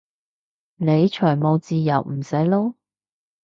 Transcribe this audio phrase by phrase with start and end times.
[0.77, 2.73] 你財務自由唔使撈？